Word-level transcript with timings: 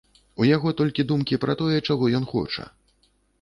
У 0.43 0.45
яго 0.55 0.71
толькі 0.79 1.05
думкі 1.11 1.39
пра 1.43 1.57
тое, 1.61 1.75
чаго 1.87 2.09
ён 2.21 2.27
хоча. 2.33 2.67